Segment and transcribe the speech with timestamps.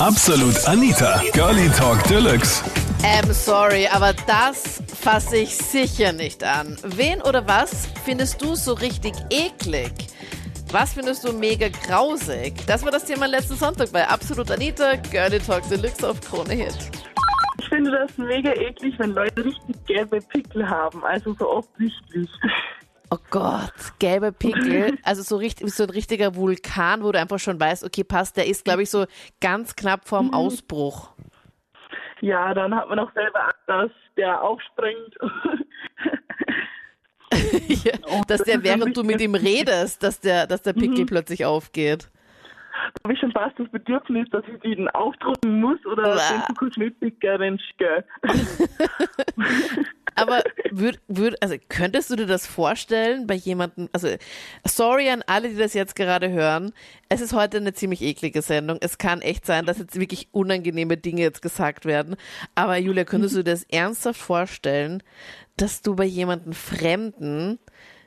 [0.00, 2.64] Absolut Anita, Girlie Talk Deluxe.
[3.04, 6.76] Ähm, sorry, aber das fasse ich sicher nicht an.
[6.82, 9.92] Wen oder was findest du so richtig eklig?
[10.72, 12.54] Was findest du mega grausig?
[12.66, 16.90] Das war das Thema letzten Sonntag bei Absolut Anita, Girlie Talk Deluxe auf Krone Hit.
[17.60, 22.28] Ich finde das mega eklig, wenn Leute richtig gelbe Pickel haben, also so offensichtlich.
[23.14, 27.60] Oh Gott, gelbe Pickel, also so, richtig, so ein richtiger Vulkan, wo du einfach schon
[27.60, 29.06] weißt, okay, passt, der ist, glaube ich, so
[29.40, 30.34] ganz knapp vorm Mhm.
[30.34, 31.12] Ausbruch.
[32.20, 35.14] Ja, dann hat man auch selber Angst, dass der aufspringt.
[37.66, 37.92] Ja,
[38.28, 41.06] dass der, während du mit ihm redest, dass der, dass der Pickel Mhm.
[41.06, 42.08] plötzlich aufgeht.
[42.72, 46.54] Da habe ich schon fast das Bedürfnis, dass ich den aufdrucken muss oder den zur
[46.56, 48.04] Kosmetikerin schicke.
[50.14, 54.08] Aber würd, würd, also könntest du dir das vorstellen bei jemandem, also
[54.66, 56.72] sorry an alle, die das jetzt gerade hören,
[57.08, 58.78] es ist heute eine ziemlich eklige Sendung.
[58.80, 62.16] Es kann echt sein, dass jetzt wirklich unangenehme Dinge jetzt gesagt werden.
[62.54, 65.02] Aber Julia, könntest du dir das ernsthaft vorstellen,
[65.56, 67.58] dass du bei jemandem Fremden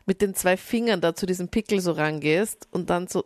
[0.05, 3.25] mit den zwei Fingern da zu diesem Pickel so rangehst und dann so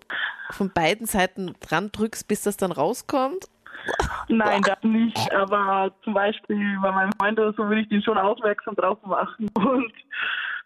[0.49, 3.45] von beiden Seiten dran drückst, bis das dann rauskommt?
[4.27, 5.33] Nein, das nicht.
[5.33, 9.49] Aber zum Beispiel bei meinem Freund oder so würde ich den schon aufmerksam drauf machen.
[9.55, 9.93] Und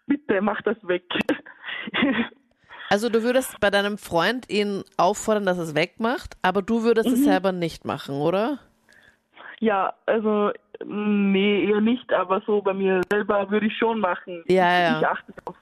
[0.06, 1.04] bitte mach das weg.
[2.88, 7.08] Also du würdest bei deinem Freund ihn auffordern, dass er es wegmacht, aber du würdest
[7.08, 8.60] es selber nicht machen, oder?
[9.60, 10.52] ja, also
[10.84, 14.44] nee, eher nicht, aber so bei mir selber würde ich schon machen.
[14.48, 15.00] Ja, ja.
[15.00, 15.56] Ich achte drauf.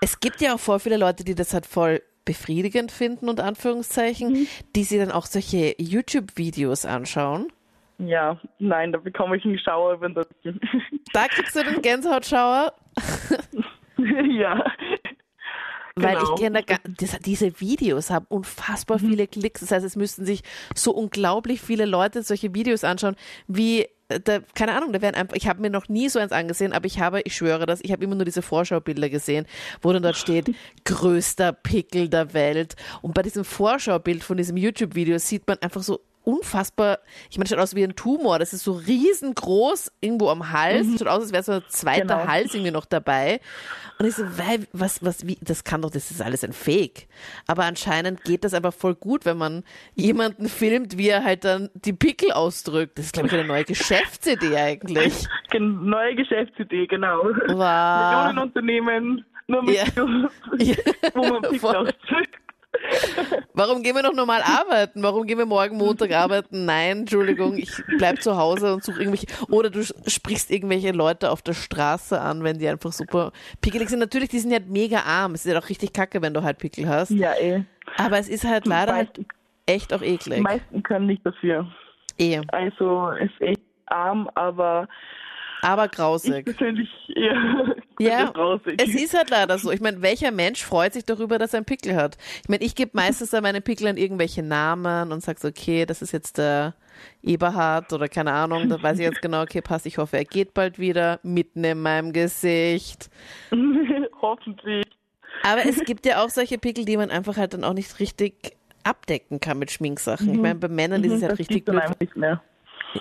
[0.00, 4.46] Es gibt ja auch voll viele Leute, die das halt voll befriedigend finden, unter Anführungszeichen,
[4.76, 7.48] die sich dann auch solche YouTube-Videos anschauen.
[7.98, 10.26] Ja, nein, da bekomme ich einen Schauer, wenn das.
[11.14, 12.74] Da kriegst du den Gänsehautschauer,
[13.98, 14.62] ja.
[15.96, 16.34] weil Genau.
[16.34, 19.60] ich kenne da ga- das, diese Videos haben unfassbar viele Klicks.
[19.62, 20.42] Das heißt, es müssten sich
[20.74, 25.46] so unglaublich viele Leute solche Videos anschauen, wie da, keine Ahnung, da werden einfach, ich
[25.46, 28.02] habe mir noch nie so eins angesehen, aber ich habe, ich schwöre das, ich habe
[28.02, 29.46] immer nur diese Vorschaubilder gesehen,
[29.82, 32.76] wo dann dort steht, größter Pickel der Welt.
[33.02, 36.98] Und bei diesem Vorschaubild von diesem YouTube-Video sieht man einfach so unfassbar,
[37.30, 41.08] ich meine, schaut aus wie ein Tumor, das ist so riesengroß irgendwo am Hals, schaut
[41.08, 42.26] aus, als wäre so ein zweiter Genau.
[42.28, 43.40] Hals irgendwie noch dabei.
[43.98, 44.24] Und ich so,
[44.72, 47.08] was, was, wie, das kann doch, das ist alles ein Fake.
[47.46, 51.70] Aber anscheinend geht das einfach voll gut, wenn man jemanden filmt, wie er halt dann
[51.74, 52.98] die Pickel ausdrückt.
[52.98, 55.26] Das ist, glaube ich, eine neue Geschäftsidee eigentlich.
[55.50, 57.24] Gen- Neue Geschäftsidee, genau.
[57.24, 57.48] Wow.
[57.48, 59.86] Millionenunternehmen, nur mit Ja.
[59.86, 60.76] Videos, Ja.
[61.14, 62.36] wo man Pickel ausdrückt.
[63.54, 65.02] Warum gehen wir noch normal arbeiten?
[65.02, 66.64] Warum gehen wir morgen Montag arbeiten?
[66.64, 69.26] Nein, Entschuldigung, ich bleib zu Hause und suche irgendwelche.
[69.50, 73.98] Oder du sprichst irgendwelche Leute auf der Straße an, wenn die einfach super pickelig sind.
[73.98, 75.34] Natürlich, die sind ja mega arm.
[75.34, 77.10] Es ist ja auch richtig kacke, wenn du halt Pickel hast.
[77.10, 77.64] Ja, eh.
[77.96, 79.20] Aber es ist halt leider halt
[79.66, 80.40] echt auch die eklig.
[80.40, 81.66] meisten können nicht dafür.
[82.18, 82.40] Eh.
[82.48, 84.88] Also ist echt arm, aber
[85.62, 86.44] Aber ich grausig.
[86.44, 87.74] persönlich eher
[88.08, 88.32] Ja,
[88.78, 89.70] es ist halt leider so.
[89.70, 92.16] Ich meine, welcher Mensch freut sich darüber, dass er einen Pickel hat?
[92.42, 96.02] Ich meine, ich gebe meistens dann meinen Pickeln irgendwelche Namen und sage so, okay, das
[96.02, 96.74] ist jetzt der
[97.22, 100.54] Eberhard oder keine Ahnung, da weiß ich jetzt genau, okay, passt, ich hoffe, er geht
[100.54, 103.10] bald wieder, mitten in meinem Gesicht.
[104.22, 104.84] Hoffentlich.
[105.42, 108.56] Aber es gibt ja auch solche Pickel, die man einfach halt dann auch nicht richtig
[108.82, 110.32] abdecken kann mit Schminksachen.
[110.32, 111.82] Ich meine, bei Männern ist es halt das richtig blöd.
[111.82, 112.42] einfach nicht mehr.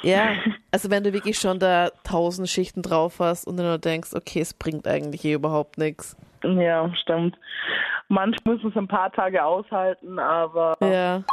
[0.01, 0.31] Ja,
[0.71, 4.41] also wenn du wirklich schon da tausend Schichten drauf hast und dann nur denkst, okay,
[4.41, 6.15] es bringt eigentlich hier überhaupt nichts.
[6.43, 7.37] Ja, stimmt.
[8.09, 11.23] Manchmal muss man es ein paar Tage aushalten, aber Ja.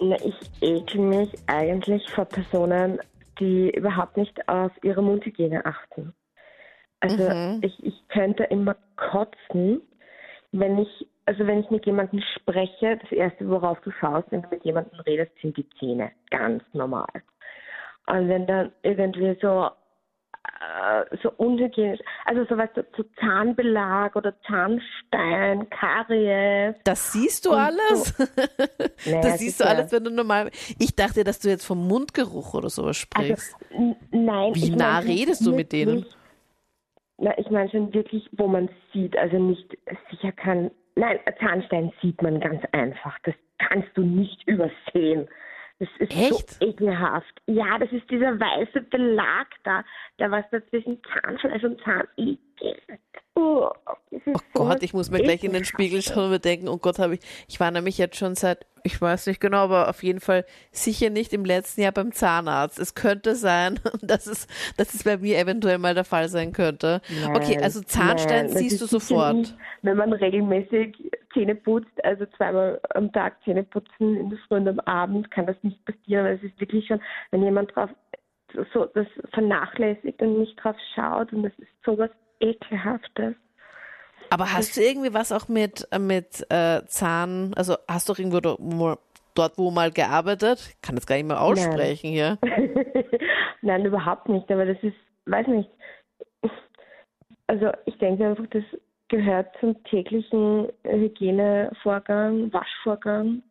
[0.00, 3.00] Na, ich ekel mich eigentlich vor Personen,
[3.40, 6.14] die überhaupt nicht auf ihre Mundhygiene achten.
[7.00, 7.60] Also Mhm.
[7.62, 9.80] ich, ich könnte immer kotzen,
[10.52, 14.48] wenn ich, also wenn ich mit jemandem spreche, das erste, worauf du schaust, wenn du
[14.48, 16.10] mit jemandem redest, sind die Zähne.
[16.30, 17.08] Ganz normal.
[18.08, 19.68] Und wenn dann irgendwie so
[20.60, 26.74] äh, so unhygienisch, also so weißt du, so Zahnbelag oder Zahnstein, Karies.
[26.84, 28.14] Das siehst du alles?
[29.06, 30.50] Naja, das siehst du alles, wenn du normal.
[30.78, 33.56] Ich dachte, dass du jetzt vom Mundgeruch oder sowas Also, sprichst.
[33.70, 34.54] n- nein.
[34.54, 36.04] Wie nah mein redest du mit denen?
[37.18, 39.76] Na, ich meine schon wirklich, wo man sieht, also nicht
[40.10, 40.70] sicher kann.
[40.96, 43.16] Nein, Zahnstein sieht man ganz einfach.
[43.24, 45.28] Das kannst du nicht übersehen.
[45.80, 46.50] Das ist Echt?
[46.50, 47.40] so ekelhaft.
[47.46, 49.84] Ja, das ist dieser weiße Belag da,
[50.18, 52.38] der was da zwischen Zahnfleisch und Zahnigel.
[53.36, 53.70] Oh,
[54.10, 56.98] oh Gott, ich muss mir gleich in den Spiegel schauen und mir denken, oh Gott,
[56.98, 60.18] habe ich, ich war nämlich jetzt schon seit, ich weiß nicht genau, aber auf jeden
[60.18, 62.80] Fall sicher nicht im letzten Jahr beim Zahnarzt.
[62.80, 67.00] Es könnte sein, dass es, dass es bei mir eventuell mal der Fall sein könnte.
[67.32, 69.36] okay, Nein, also Zahnstein nein, siehst du sofort.
[69.36, 70.96] Nicht, wenn man regelmäßig
[71.32, 75.46] Zähne putzt, also zweimal am Tag Zähne putzen, in der Früh und am Abend, kann
[75.46, 76.26] das nicht passieren.
[76.26, 77.90] Aber es ist wirklich schon, wenn jemand drauf
[78.72, 82.10] so das vernachlässigt und nicht drauf schaut und das ist sowas
[82.40, 83.34] ekelhaftes.
[84.30, 88.40] Aber hast du irgendwie was auch mit, mit äh, Zahn, also hast du irgendwo
[89.34, 90.58] dort, wo mal gearbeitet?
[90.68, 92.38] Ich kann das gar nicht mehr aussprechen Nein.
[92.38, 92.38] hier.
[93.62, 94.96] Nein, überhaupt nicht, aber das ist,
[95.26, 95.70] weiß nicht.
[97.46, 98.64] Also ich denke einfach, das
[99.08, 103.42] gehört zum täglichen Hygienevorgang, Waschvorgang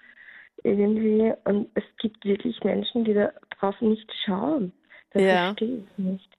[0.63, 1.33] irgendwie.
[1.45, 4.71] Und es gibt wirklich Menschen, die darauf nicht schauen.
[5.11, 5.45] Das ja.
[5.47, 6.29] verstehe ich nicht.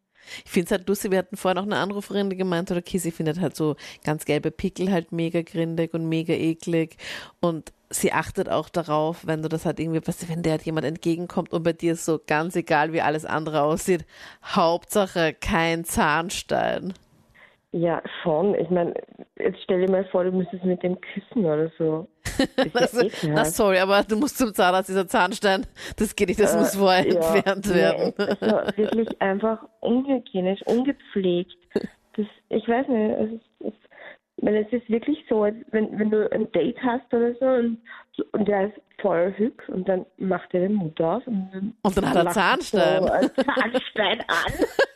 [0.44, 2.98] Ich finde es halt lustig, wir hatten vorher noch eine Anruferin, die gemeint hat, okay,
[2.98, 6.96] sie findet halt so ganz gelbe Pickel halt mega grindig und mega eklig
[7.40, 10.64] und sie achtet auch darauf, wenn du das halt irgendwie, weißt du, wenn dir halt
[10.64, 14.04] jemand entgegenkommt und bei dir ist so ganz egal, wie alles andere aussieht,
[14.44, 16.92] Hauptsache kein Zahnstein.
[17.78, 18.56] Ja, schon.
[18.56, 18.92] Ich meine,
[19.38, 22.08] jetzt stell dir mal vor, du müsstest mit dem küssen oder so.
[22.72, 22.92] Das
[23.22, 25.66] ja na, sorry, aber du musst zum Zahnarzt, dieser Zahnstein,
[25.96, 28.14] das geht nicht, das äh, muss vorher ja, entfernt werden.
[28.16, 31.56] Nee, also wirklich einfach unhygienisch, ungepflegt.
[32.16, 33.72] Das, ich weiß nicht, es ist, es,
[34.36, 37.78] weil es ist wirklich so, wenn, wenn du ein Date hast oder so und,
[38.32, 41.96] und der ist voll hübsch und dann macht er den Mund auf und dann, und
[41.96, 43.02] dann hat er Zahnstein.
[43.02, 44.52] So einen Zahnstein an.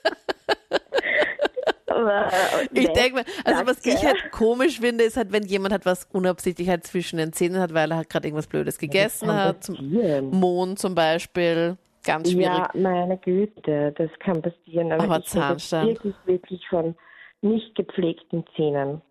[2.73, 6.09] ich denke mal, also was ich halt komisch finde, ist halt, wenn jemand hat was
[6.13, 10.31] unabsichtlich halt zwischen den Zähnen hat, weil er halt gerade irgendwas Blödes gegessen hat, zum
[10.31, 11.77] Mohn zum Beispiel.
[12.05, 12.47] Ganz schwierig.
[12.47, 14.91] Ja, meine Güte, das kann passieren.
[14.91, 15.89] Aber, aber Zahnstein.
[15.89, 16.97] Wirklich, wirklich von
[17.43, 19.03] nicht gepflegten Zähnen.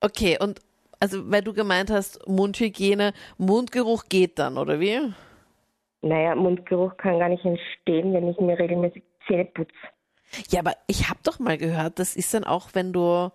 [0.00, 0.60] Okay, und
[1.00, 4.98] also weil du gemeint hast, Mundhygiene, Mundgeruch geht dann, oder wie?
[6.00, 9.72] Naja, Mundgeruch kann gar nicht entstehen, wenn ich mir regelmäßig Zähne putze.
[10.50, 13.30] Ja, aber ich habe doch mal gehört, das ist dann auch, wenn du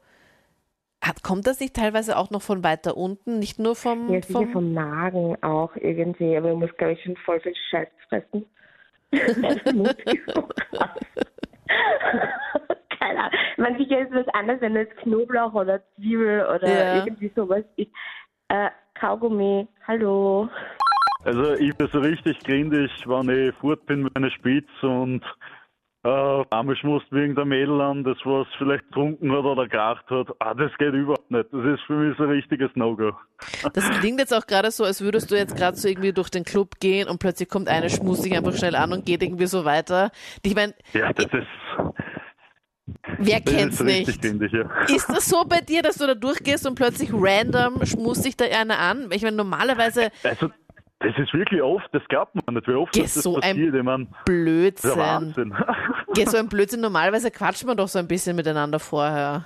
[1.02, 4.40] hat, kommt das nicht teilweise auch noch von weiter unten, nicht nur vom Ja, sicher
[4.40, 8.46] vom, vom Magen auch irgendwie, aber du musst glaube ich schon voll viel Scheiß fressen.
[13.00, 13.40] Keine Ahnung.
[13.58, 16.96] Man sicher ist was anderes, wenn es Knoblauch oder Zwiebel oder ja.
[16.98, 17.92] irgendwie sowas ist.
[18.50, 20.50] Äh, Kaugummi, hallo.
[21.24, 25.22] Also ich bin so richtig grindig, wenn ich fort bin mit einer Spitz und
[26.04, 30.28] äh, einmal schmust wegen der Mädel an, das was vielleicht getrunken hat oder geraucht hat.
[30.40, 31.48] Ah, das geht überhaupt nicht.
[31.52, 33.12] Das ist für mich so ein richtiges No-Go.
[33.74, 36.44] Das klingt jetzt auch gerade so, als würdest du jetzt gerade so irgendwie durch den
[36.44, 39.66] Club gehen und plötzlich kommt eine, schmust dich einfach schnell an und geht irgendwie so
[39.66, 40.12] weiter.
[40.44, 40.74] Ich meine.
[40.94, 41.48] Ja, das ist.
[43.18, 44.08] Wer kennt's nicht?
[44.24, 44.70] Ich, ja.
[44.88, 48.46] Ist das so bei dir, dass du da durchgehst und plötzlich random schmust dich da
[48.46, 49.10] einer an?
[49.12, 50.10] Ich meine, normalerweise.
[50.24, 50.52] Also,
[51.00, 53.74] das ist wirklich oft, das glaubt man nicht, wie oft Geh, das so passiert.
[53.74, 54.92] Ein ich mein, Blödsinn.
[54.96, 55.54] Der Wahnsinn.
[56.16, 56.82] Geh, so ein Blödsinn.
[56.82, 59.46] Normalerweise quatscht man doch so ein bisschen miteinander vorher.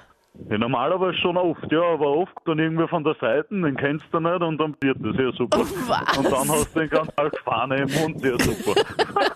[0.50, 4.20] Ja, normalerweise schon oft, ja, aber oft dann irgendwie von der Seite, den kennst du
[4.22, 5.60] nicht und dann wird das ja super.
[5.60, 6.18] Was?
[6.18, 8.82] Und dann hast du den ganz als Fahne im Mund, ja super.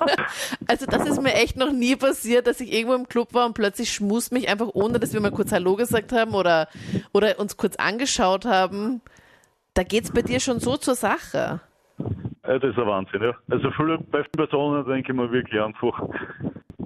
[0.67, 3.55] also das ist mir echt noch nie passiert, dass ich irgendwo im Club war und
[3.55, 6.69] plötzlich schmust mich einfach, ohne dass wir mal kurz Hallo gesagt haben oder,
[7.11, 9.01] oder uns kurz angeschaut haben.
[9.73, 11.59] Da geht's bei dir schon so zur Sache.
[12.47, 13.33] Das ist ein Wahnsinn, ja.
[13.49, 15.99] Also viele, bei vielen Personen denke ich mir wirklich einfach,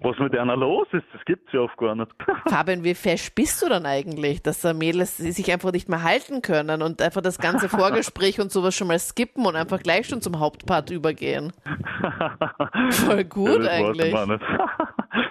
[0.02, 2.10] was mit einer los ist, das gibt es ja oft gar nicht.
[2.48, 6.42] Fabian, wie fesch bist du dann eigentlich, dass da Mädels sich einfach nicht mehr halten
[6.42, 10.22] können und einfach das ganze Vorgespräch und sowas schon mal skippen und einfach gleich schon
[10.22, 11.52] zum Hauptpart übergehen?
[12.92, 14.14] Voll gut ja, eigentlich.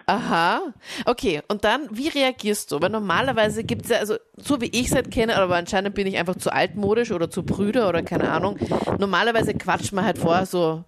[0.08, 0.72] Aha.
[1.04, 2.80] Okay, und dann, wie reagierst du?
[2.80, 6.06] Weil normalerweise gibt es ja, also so wie ich es halt kenne, aber anscheinend bin
[6.06, 8.58] ich einfach zu altmodisch oder zu Brüder oder keine Ahnung.
[8.98, 10.82] Normalerweise quatscht man halt vorher so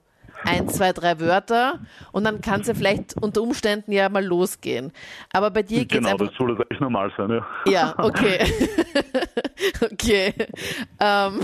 [0.45, 1.81] ein, zwei, drei Wörter
[2.13, 4.91] und dann kann es ja vielleicht unter Umständen ja mal losgehen.
[5.35, 6.29] Aber bei dir geht es Genau, einfach...
[6.29, 7.47] das soll jetzt echt normal sein, ja.
[7.67, 8.47] Ja, okay.
[9.83, 10.33] okay.
[10.99, 11.41] Ähm,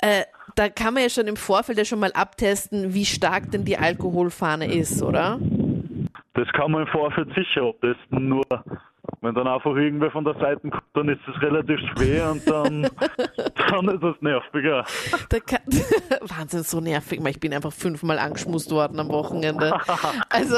[0.00, 0.24] äh,
[0.56, 3.78] da kann man ja schon im Vorfeld ja schon mal abtesten, wie stark denn die
[3.78, 5.38] Alkoholfahne ist, oder?
[6.34, 8.44] Das kann man im Vorfeld sicher abtesten, nur
[9.20, 12.82] wenn dann einfach irgendwer von der Seite kommt, dann ist es relativ schwer und dann,
[13.70, 14.84] dann ist es nerviger.
[15.46, 15.60] Kann,
[16.22, 17.20] Wahnsinn, so nervig.
[17.26, 19.78] Ich bin einfach fünfmal angeschmust worden am Wochenende.
[20.28, 20.56] Also,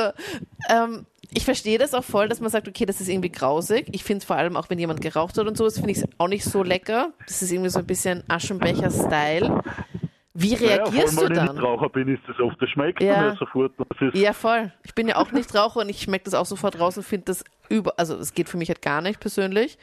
[0.70, 3.88] ähm, ich verstehe das auch voll, dass man sagt, okay, das ist irgendwie grausig.
[3.92, 6.08] Ich finde es vor allem auch, wenn jemand geraucht hat und sowas, finde ich es
[6.18, 7.10] auch nicht so lecker.
[7.26, 9.62] Das ist irgendwie so ein bisschen Aschenbecher-Style.
[10.36, 11.48] Wie reagierst naja, du dann?
[11.48, 13.22] Wenn ich Raucher bin, ist das oft, das schmeckt ja.
[13.22, 13.72] mir sofort.
[14.14, 14.72] ja, voll.
[14.82, 17.26] Ich bin ja auch nicht Raucher und ich schmecke das auch sofort raus und finde
[17.26, 19.78] das über, also es geht für mich halt gar nicht persönlich.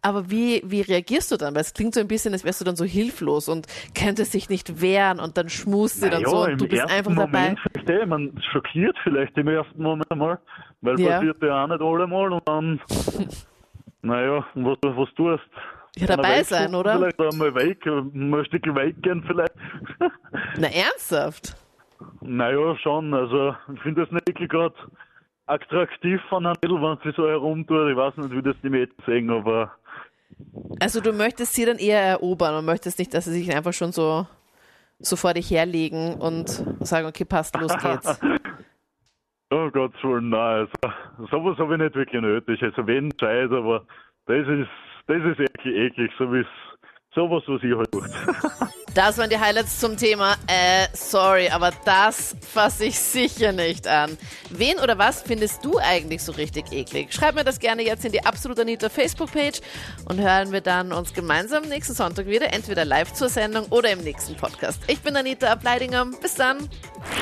[0.00, 1.54] Aber wie, wie reagierst du dann?
[1.54, 3.66] Weil es klingt so ein bisschen, als wärst du dann so hilflos und
[3.98, 7.10] könntest dich nicht wehren und dann schmust sie dann ja, so und du bist einfach
[7.12, 7.84] Moment dabei.
[7.84, 10.38] Vielleicht, man schockiert vielleicht im ersten Moment einmal,
[10.82, 11.16] weil ja.
[11.16, 12.80] passiert ja auch nicht allemal und dann,
[14.02, 15.42] naja, was, was tust
[15.96, 16.96] Ja, dabei sein, oder?
[16.96, 19.54] Vielleicht einmal weg, mal ein Stück weggehen vielleicht.
[20.58, 21.56] Na, ernsthaft?
[22.20, 23.14] naja, schon.
[23.14, 24.74] Also ich finde das nicht wirklich gerade
[25.46, 27.90] attraktiv von einem Mädel, wenn sie so herumtut.
[27.90, 29.72] Ich weiß nicht, wie das die Mädchen sehen, aber
[30.80, 33.92] Also du möchtest sie dann eher erobern und möchtest nicht, dass sie sich einfach schon
[33.92, 34.26] so,
[34.98, 36.48] so vor dich herlegen und
[36.80, 38.20] sagen, okay, passt, los geht's.
[39.50, 40.68] oh Gott, so nein.
[40.82, 42.62] Also, sowas habe ich nicht wirklich nötig.
[42.62, 43.84] Also wenn Zeit, aber
[44.26, 44.68] das ist
[45.06, 46.44] das ist eklig, eklig so wie
[47.14, 48.52] sowas, was ich halt mache.
[48.98, 50.32] Das waren die Highlights zum Thema.
[50.48, 54.18] Äh, sorry, aber das fasse ich sicher nicht an.
[54.50, 57.14] Wen oder was findest du eigentlich so richtig eklig?
[57.14, 59.60] Schreib mir das gerne jetzt in die Absolut Anita Facebook-Page
[60.06, 64.00] und hören wir dann uns gemeinsam nächsten Sonntag wieder, entweder live zur Sendung oder im
[64.00, 64.80] nächsten Podcast.
[64.88, 66.04] Ich bin Anita Ableidinger.
[66.20, 66.68] Bis dann.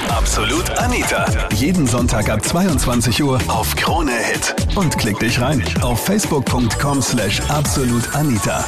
[0.09, 1.27] Absolut Anita.
[1.57, 4.57] Jeden Sonntag ab 22 Uhr auf Krone Hit.
[4.77, 8.65] Und klick dich rein auf facebook.com slash absolutanita.